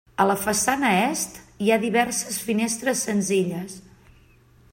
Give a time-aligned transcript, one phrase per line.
[0.23, 3.79] A la façana est hi ha diverses finestres senzilles.